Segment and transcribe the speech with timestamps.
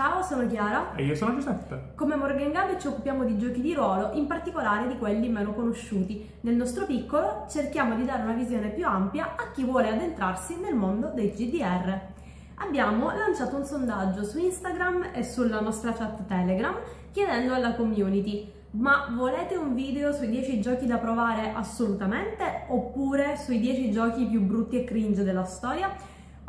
[0.00, 0.94] Ciao, sono Chiara.
[0.94, 1.92] E io sono Giuseppe.
[1.94, 6.26] Come Morgan Gab ci occupiamo di giochi di ruolo, in particolare di quelli meno conosciuti.
[6.40, 10.74] Nel nostro piccolo cerchiamo di dare una visione più ampia a chi vuole addentrarsi nel
[10.74, 12.00] mondo dei GDR.
[12.54, 16.76] Abbiamo lanciato un sondaggio su Instagram e sulla nostra chat Telegram
[17.12, 23.60] chiedendo alla community ma volete un video sui 10 giochi da provare assolutamente oppure sui
[23.60, 25.94] 10 giochi più brutti e cringe della storia?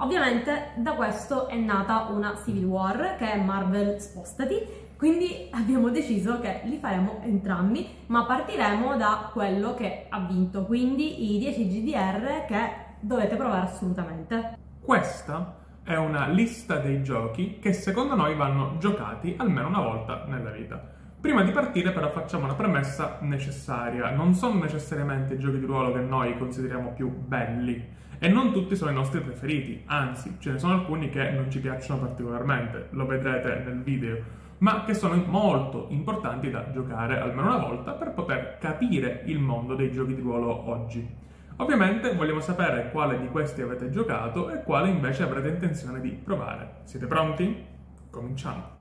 [0.01, 4.55] Ovviamente da questo è nata una Civil War che è Marvel Spostati,
[4.97, 11.35] quindi abbiamo deciso che li faremo entrambi, ma partiremo da quello che ha vinto, quindi
[11.35, 14.57] i 10 GDR che dovete provare assolutamente.
[14.81, 20.49] Questa è una lista dei giochi che secondo noi vanno giocati almeno una volta nella
[20.49, 20.81] vita.
[21.21, 24.09] Prima di partire però facciamo una premessa necessaria.
[24.09, 28.75] Non sono necessariamente i giochi di ruolo che noi consideriamo più belli e non tutti
[28.75, 33.07] sono i nostri preferiti, anzi ce ne sono alcuni che non ci piacciono particolarmente, lo
[33.07, 34.17] vedrete nel video,
[34.59, 39.73] ma che sono molto importanti da giocare almeno una volta per poter capire il mondo
[39.73, 41.03] dei giochi di ruolo oggi.
[41.55, 46.81] Ovviamente vogliamo sapere quale di questi avete giocato e quale invece avrete intenzione di provare.
[46.83, 47.65] Siete pronti?
[48.11, 48.80] Cominciamo!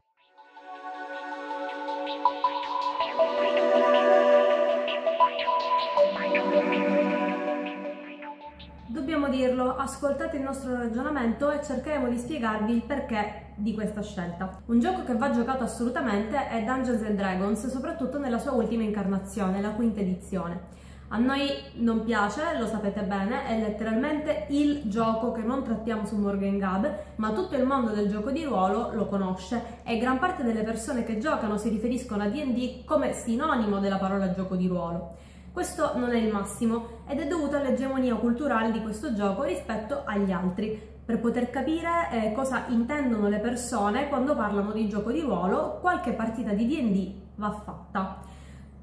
[9.83, 14.61] Ascoltate il nostro ragionamento e cercheremo di spiegarvi il perché di questa scelta.
[14.67, 19.70] Un gioco che va giocato assolutamente è Dungeons Dragons, soprattutto nella sua ultima incarnazione, la
[19.70, 20.78] quinta edizione.
[21.12, 26.17] A noi non piace, lo sapete bene, è letteralmente il gioco che non trattiamo su
[26.17, 30.45] Morgan Gab, ma tutto il mondo del gioco di ruolo lo conosce e gran parte
[30.45, 35.17] delle persone che giocano si riferiscono a D&D come sinonimo della parola gioco di ruolo.
[35.52, 40.30] Questo non è il massimo ed è dovuto all'egemonia culturale di questo gioco rispetto agli
[40.30, 40.80] altri.
[41.04, 46.12] Per poter capire eh, cosa intendono le persone quando parlano di gioco di ruolo, qualche
[46.12, 48.20] partita di D&D va fatta.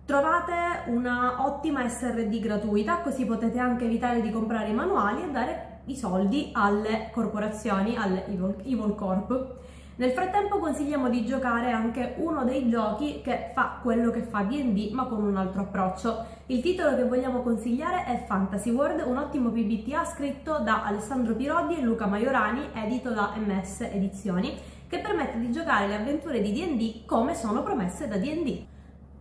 [0.04, 5.80] Trovate una ottima SRD gratuita, così potete anche evitare di comprare i manuali e dare
[5.86, 9.56] i soldi alle corporazioni, alle Evil, Evil Corp.
[9.98, 14.92] Nel frattempo consigliamo di giocare anche uno dei giochi che fa quello che fa D&D
[14.92, 16.24] ma con un altro approccio.
[16.46, 21.78] Il titolo che vogliamo consigliare è Fantasy World, un ottimo PBTA scritto da Alessandro Pirodi
[21.78, 24.56] e Luca Maiorani, edito da MS Edizioni,
[24.88, 28.66] che permette di giocare le avventure di D&D come sono promesse da D&D.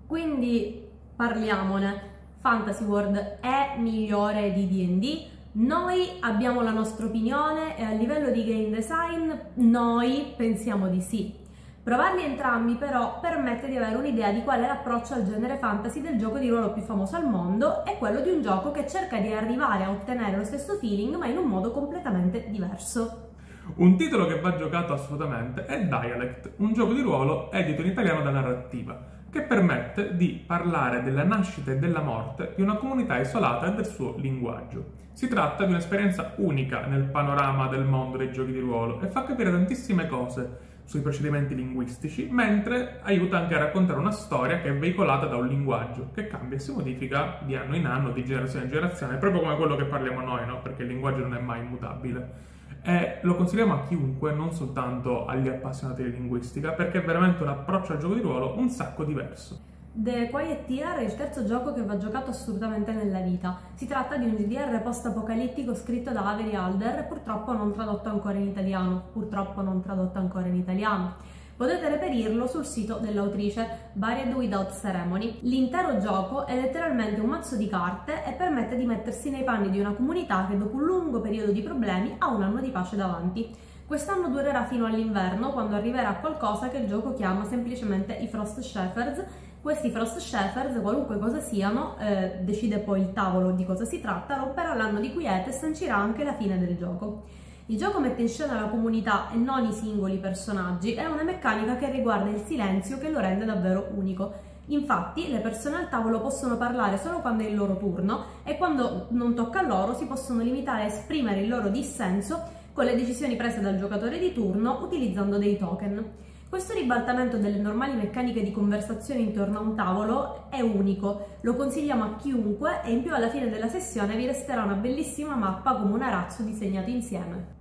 [0.07, 0.87] Quindi
[1.17, 2.15] parliamone.
[2.41, 5.36] Fantasy World è migliore di D&D?
[5.59, 11.35] Noi abbiamo la nostra opinione e a livello di game design noi pensiamo di sì.
[11.83, 16.19] Provarli entrambi però permette di avere un'idea di qual è l'approccio al genere fantasy del
[16.19, 19.33] gioco di ruolo più famoso al mondo e quello di un gioco che cerca di
[19.33, 23.31] arrivare a ottenere lo stesso feeling ma in un modo completamente diverso.
[23.77, 28.21] Un titolo che va giocato assolutamente è Dialect, un gioco di ruolo edito in italiano
[28.21, 33.67] da narrativa che permette di parlare della nascita e della morte di una comunità isolata
[33.67, 35.05] e del suo linguaggio.
[35.13, 39.25] Si tratta di un'esperienza unica nel panorama del mondo dei giochi di ruolo e fa
[39.25, 44.75] capire tantissime cose sui procedimenti linguistici, mentre aiuta anche a raccontare una storia che è
[44.75, 48.67] veicolata da un linguaggio che cambia e si modifica di anno in anno, di generazione
[48.67, 50.61] in generazione, proprio come quello che parliamo noi, no?
[50.61, 52.55] perché il linguaggio non è mai immutabile.
[52.89, 57.49] E lo consigliamo a chiunque, non soltanto agli appassionati di linguistica, perché è veramente un
[57.49, 59.59] approccio al gioco di ruolo un sacco diverso.
[59.91, 63.59] The Quiet Year è il terzo gioco che va giocato assolutamente nella vita.
[63.75, 68.47] Si tratta di un GDR post-apocalittico scritto da Avery Alder purtroppo non tradotto ancora in
[68.47, 69.03] italiano.
[69.13, 71.15] Purtroppo non tradotto ancora in italiano.
[71.57, 75.39] Potete reperirlo sul sito dell'autrice Buried Without Ceremony.
[75.41, 79.81] L'intero gioco è letteralmente un mazzo di carte e permette di mettersi nei panni di
[79.81, 83.49] una comunità che dopo un lungo periodo di problemi ha un anno di pace davanti.
[83.87, 89.25] Quest'anno durerà fino all'inverno, quando arriverà qualcosa che il gioco chiama semplicemente i Frost Shepherds.
[89.63, 94.37] Questi Frost Shepherds, qualunque cosa siano, eh, decide poi il tavolo di cosa si tratta,
[94.37, 97.23] romperà l'anno di quiete e sancirà anche la fine del gioco.
[97.69, 101.75] Il gioco mette in scena la comunità e non i singoli personaggi, è una meccanica
[101.75, 104.35] che riguarda il silenzio che lo rende davvero unico.
[104.67, 109.07] Infatti le persone al tavolo possono parlare solo quando è il loro turno e quando
[109.11, 112.41] non tocca a loro si possono limitare a esprimere il loro dissenso
[112.73, 116.05] con le decisioni prese dal giocatore di turno utilizzando dei token.
[116.49, 122.05] Questo ribaltamento delle normali meccaniche di conversazione intorno a un tavolo è unico, lo consigliamo
[122.05, 125.95] a chiunque e in più alla fine della sessione vi resterà una bellissima mappa come
[125.95, 127.56] un arazzo disegnato insieme.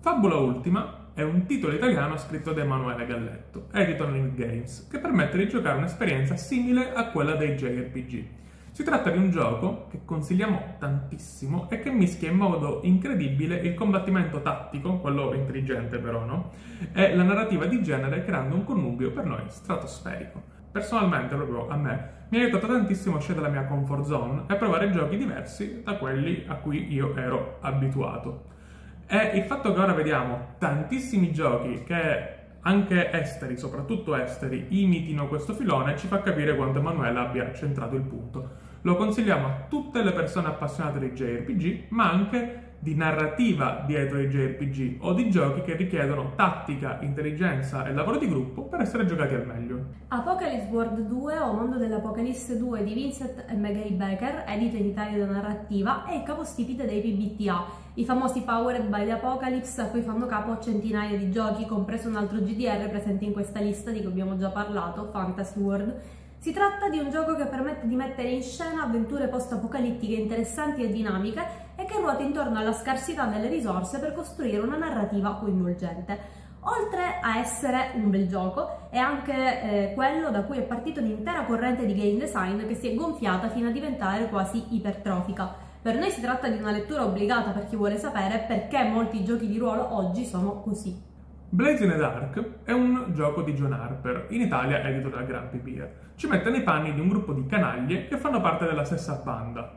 [0.00, 5.36] Fabula Ultima è un titolo italiano scritto da Emanuele Galletto, edito Link Games, che permette
[5.36, 8.24] di giocare un'esperienza simile a quella dei JRPG.
[8.70, 13.74] Si tratta di un gioco che consigliamo tantissimo e che mischia in modo incredibile il
[13.74, 16.52] combattimento tattico, quello intelligente però, no?
[16.92, 20.40] E la narrativa di genere creando un connubio per noi stratosferico.
[20.70, 24.54] Personalmente, proprio a me, mi ha aiutato tantissimo a uscire dalla mia comfort zone e
[24.54, 28.56] provare giochi diversi da quelli a cui io ero abituato.
[29.10, 35.54] E il fatto che ora vediamo tantissimi giochi che anche esteri, soprattutto esteri, imitino questo
[35.54, 38.50] filone ci fa capire quanto Emanuele abbia centrato il punto.
[38.82, 44.28] Lo consigliamo a tutte le persone appassionate di JRPG, ma anche di narrativa dietro i
[44.28, 49.34] JRPG o di giochi che richiedono tattica, intelligenza e lavoro di gruppo per essere giocati
[49.34, 49.84] al meglio.
[50.08, 55.18] Apocalypse World 2 o Mondo dell'Apocalisse 2 di Vincent e Maggie Becker, edito in Italia
[55.18, 57.64] da narrativa, è il capostipite dei PBTA,
[57.94, 62.14] i famosi Powered by the Apocalypse a cui fanno capo centinaia di giochi, compreso un
[62.14, 66.00] altro GDR presente in questa lista di cui abbiamo già parlato, Fantasy World,
[66.38, 70.92] si tratta di un gioco che permette di mettere in scena avventure post-apocalittiche interessanti e
[70.92, 71.44] dinamiche
[71.74, 76.46] e che ruota intorno alla scarsità delle risorse per costruire una narrativa coinvolgente.
[76.60, 81.44] Oltre a essere un bel gioco, è anche eh, quello da cui è partita un'intera
[81.44, 85.66] corrente di game design che si è gonfiata fino a diventare quasi ipertrofica.
[85.80, 89.48] Per noi si tratta di una lettura obbligata per chi vuole sapere perché molti giochi
[89.48, 91.07] di ruolo oggi sono così.
[91.50, 95.56] Blaze in the Dark è un gioco di John Harper, in Italia edito da Grumpy
[95.56, 95.90] Beer.
[96.14, 99.72] Ci mette nei panni di un gruppo di canaglie che fanno parte della stessa banda,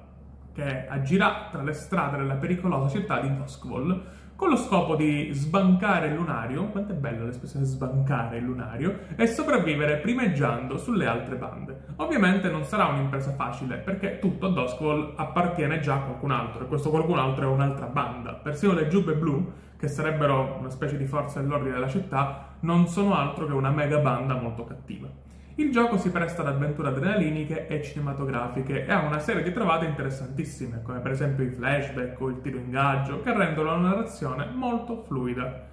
[0.61, 4.03] che agirà tra le strade della pericolosa città di Doskwall
[4.35, 9.27] con lo scopo di sbancare il lunario, quanto è bella l'espressione sbancare il lunario, e
[9.27, 11.85] sopravvivere primeggiando sulle altre bande.
[11.97, 16.67] Ovviamente non sarà un'impresa facile, perché tutto a Doskwall appartiene già a qualcun altro, e
[16.67, 18.33] questo qualcun altro è un'altra banda.
[18.33, 23.15] Persino le giubbe blu, che sarebbero una specie di forza dell'ordine della città, non sono
[23.15, 25.07] altro che una mega banda molto cattiva.
[25.55, 29.85] Il gioco si presta ad avventure adrenaliniche e cinematografiche e ha una serie di trovate
[29.85, 35.03] interessantissime, come per esempio i flashback o il tiro ingaggio, che rendono la narrazione molto
[35.03, 35.67] fluida.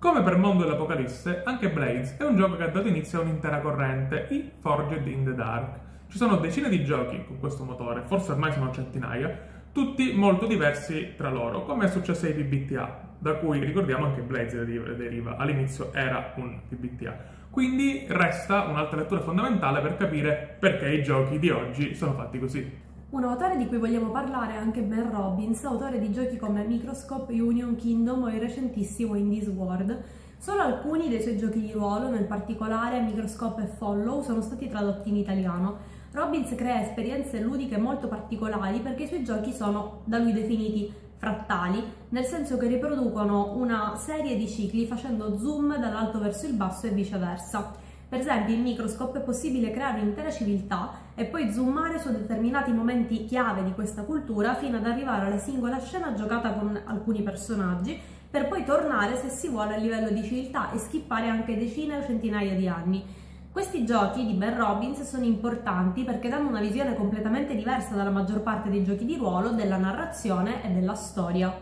[0.00, 3.60] Come per Mondo dell'Apocalisse, anche Blades è un gioco che ha dato inizio a un'intera
[3.60, 5.78] corrente, i Forged in the Dark.
[6.08, 11.14] Ci sono decine di giochi con questo motore, forse ormai sono centinaia, tutti molto diversi
[11.16, 16.32] tra loro, come è successo ai PBTA, da cui ricordiamo anche Blades deriva, all'inizio era
[16.36, 17.38] un PBTA.
[17.50, 22.88] Quindi resta un'altra lettura fondamentale per capire perché i giochi di oggi sono fatti così.
[23.10, 27.32] Un autore di cui vogliamo parlare è anche Ben Robbins, autore di giochi come Microscope,
[27.32, 30.00] Union Kingdom o il recentissimo Indies World.
[30.38, 35.08] Solo alcuni dei suoi giochi di ruolo, nel particolare Microscope e Follow, sono stati tradotti
[35.08, 35.98] in italiano.
[36.12, 41.80] Robbins crea esperienze ludiche molto particolari perché i suoi giochi sono da lui definiti frattali,
[42.08, 46.90] nel senso che riproducono una serie di cicli facendo zoom dall'alto verso il basso e
[46.90, 47.72] viceversa.
[48.08, 53.24] Per esempio in Microscope è possibile creare un'intera civiltà e poi zoomare su determinati momenti
[53.26, 57.96] chiave di questa cultura fino ad arrivare alla singola scena giocata con alcuni personaggi
[58.28, 62.02] per poi tornare se si vuole a livello di civiltà e skippare anche decine o
[62.02, 63.04] centinaia di anni.
[63.52, 68.42] Questi giochi di Ben Robbins sono importanti perché danno una visione completamente diversa dalla maggior
[68.42, 71.52] parte dei giochi di ruolo, della narrazione e della storia.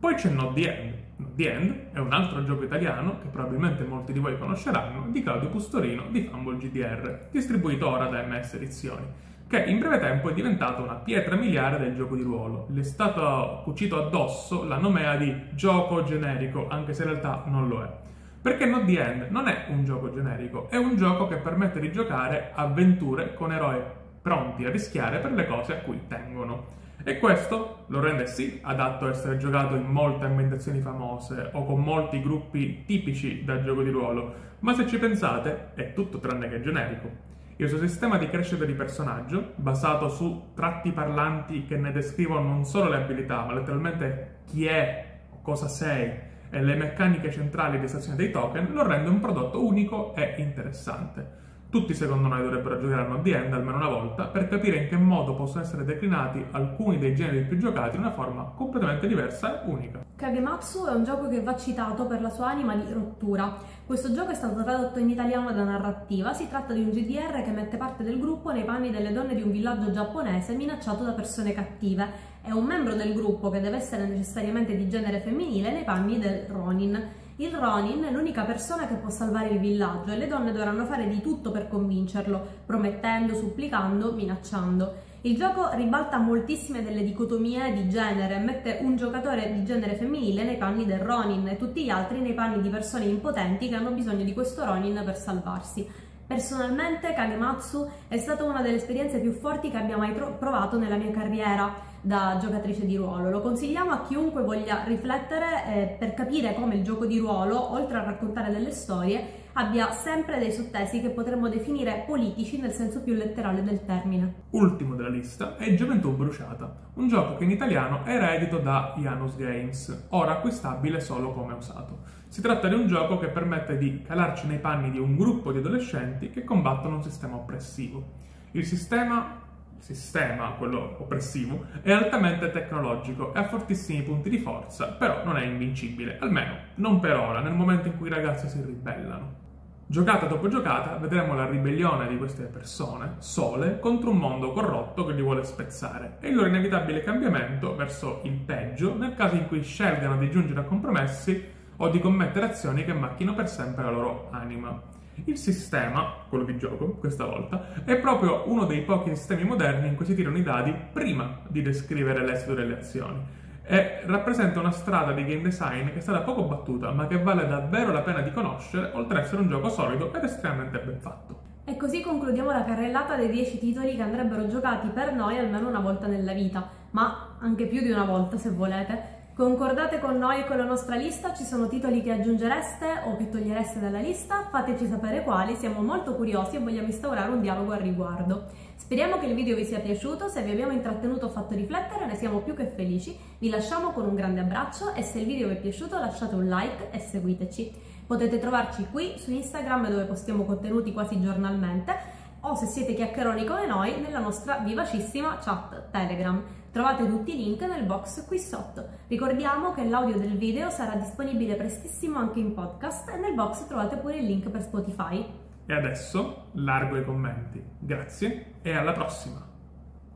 [0.00, 0.94] Poi c'è Not the End.
[1.16, 5.22] Not the End è un altro gioco italiano che probabilmente molti di voi conosceranno, di
[5.22, 9.04] Claudio Pustorino di Fumble GDR, distribuito ora da MS Edizioni,
[9.46, 12.66] che in breve tempo è diventato una pietra miliare del gioco di ruolo.
[12.70, 17.68] Le è stato cucito addosso la nomea di gioco generico, anche se in realtà non
[17.68, 18.14] lo è.
[18.46, 21.90] Perché Not the End non è un gioco generico, è un gioco che permette di
[21.90, 23.82] giocare avventure con eroi
[24.22, 26.66] pronti a rischiare per le cose a cui tengono.
[27.02, 31.80] E questo lo rende sì adatto a essere giocato in molte ambientazioni famose o con
[31.80, 36.60] molti gruppi tipici da gioco di ruolo, ma se ci pensate è tutto tranne che
[36.60, 37.10] generico.
[37.56, 42.64] Il suo sistema di crescita di personaggio, basato su tratti parlanti che ne descrivono non
[42.64, 48.16] solo le abilità, ma letteralmente chi è o cosa sei, le meccaniche centrali di estrazione
[48.16, 51.44] dei token lo rende un prodotto unico e interessante.
[51.68, 54.88] Tutti secondo noi dovrebbero giocare a Not The End almeno una volta per capire in
[54.88, 59.62] che modo possono essere declinati alcuni dei generi più giocati in una forma completamente diversa
[59.62, 60.04] e unica.
[60.14, 63.54] Kagematsu è un gioco che va citato per la sua anima di rottura.
[63.84, 67.50] Questo gioco è stato tradotto in italiano da narrativa, si tratta di un GDR che
[67.50, 71.52] mette parte del gruppo nei panni delle donne di un villaggio giapponese minacciato da persone
[71.52, 72.34] cattive.
[72.46, 76.44] È un membro del gruppo che deve essere necessariamente di genere femminile nei panni del
[76.46, 77.08] Ronin.
[77.38, 81.08] Il Ronin è l'unica persona che può salvare il villaggio e le donne dovranno fare
[81.08, 84.94] di tutto per convincerlo, promettendo, supplicando, minacciando.
[85.22, 90.56] Il gioco ribalta moltissime delle dicotomie di genere, mette un giocatore di genere femminile nei
[90.56, 94.22] panni del Ronin e tutti gli altri nei panni di persone impotenti che hanno bisogno
[94.22, 95.84] di questo Ronin per salvarsi.
[96.26, 101.12] Personalmente Kagematsu è stata una delle esperienze più forti che abbia mai provato nella mia
[101.12, 103.30] carriera da giocatrice di ruolo.
[103.30, 107.98] Lo consigliamo a chiunque voglia riflettere eh, per capire come il gioco di ruolo, oltre
[107.98, 113.14] a raccontare delle storie, abbia sempre dei sottesi che potremmo definire politici nel senso più
[113.14, 114.44] letterale del termine.
[114.50, 119.34] Ultimo della lista è Gioventù Bruciata, un gioco che in italiano era edito da Janus
[119.36, 122.00] Games, ora acquistabile solo come usato.
[122.28, 125.58] Si tratta di un gioco che permette di calarci nei panni di un gruppo di
[125.58, 128.24] adolescenti che combattono un sistema oppressivo.
[128.50, 129.44] Il sistema
[129.78, 135.44] sistema, quello oppressivo, è altamente tecnologico e ha fortissimi punti di forza, però non è
[135.44, 139.44] invincibile, almeno non per ora, nel momento in cui i ragazzi si ribellano.
[139.88, 145.12] Giocata dopo giocata vedremo la ribellione di queste persone, sole, contro un mondo corrotto che
[145.12, 149.62] li vuole spezzare e il loro inevitabile cambiamento verso il peggio nel caso in cui
[149.62, 151.40] scelgano di giungere a compromessi
[151.76, 154.82] o di commettere azioni che macchino per sempre la loro anima.
[155.22, 159.94] Il sistema, quello di gioco questa volta, è proprio uno dei pochi sistemi moderni in
[159.94, 165.12] cui si tirano i dadi prima di descrivere l'esito delle azioni e rappresenta una strada
[165.12, 168.32] di game design che è stata poco battuta, ma che vale davvero la pena di
[168.32, 171.40] conoscere, oltre ad essere un gioco solido ed estremamente ben fatto.
[171.64, 175.80] E così concludiamo la carrellata dei 10 titoli che andrebbero giocati per noi almeno una
[175.80, 179.14] volta nella vita, ma anche più di una volta se volete.
[179.36, 183.28] Concordate con noi e con la nostra lista, ci sono titoli che aggiungereste o che
[183.28, 187.80] togliereste dalla lista, fateci sapere quali, siamo molto curiosi e vogliamo instaurare un dialogo al
[187.80, 188.46] riguardo.
[188.76, 192.16] Speriamo che il video vi sia piaciuto, se vi abbiamo intrattenuto o fatto riflettere ne
[192.16, 195.56] siamo più che felici, vi lasciamo con un grande abbraccio e se il video vi
[195.56, 197.74] è piaciuto lasciate un like e seguiteci.
[198.06, 201.94] Potete trovarci qui su Instagram dove postiamo contenuti quasi giornalmente
[202.40, 206.42] o se siete chiacchieroni come noi nella nostra vivacissima chat Telegram.
[206.76, 208.86] Trovate tutti i link nel box qui sotto.
[209.08, 213.96] Ricordiamo che l'audio del video sarà disponibile prestissimo anche in podcast e nel box trovate
[213.96, 215.26] pure il link per Spotify.
[215.64, 217.64] E adesso largo i commenti.
[217.78, 219.42] Grazie e alla prossima.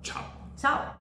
[0.02, 0.22] Ciao.
[0.54, 0.99] Ciao.